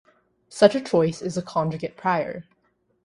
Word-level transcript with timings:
Such 0.49 0.73
a 0.73 0.81
choice 0.81 1.21
is 1.21 1.37
a 1.37 1.43
"conjugate 1.43 1.95
prior". 1.95 2.45